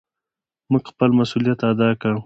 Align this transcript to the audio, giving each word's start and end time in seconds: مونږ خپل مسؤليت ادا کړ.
مونږ 0.71 0.83
خپل 0.91 1.09
مسؤليت 1.19 1.59
ادا 1.71 1.89
کړ. 2.01 2.13